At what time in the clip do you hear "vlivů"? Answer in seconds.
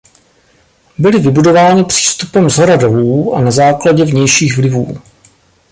4.57-5.01